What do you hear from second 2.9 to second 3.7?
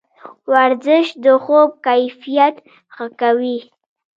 ښه کوي.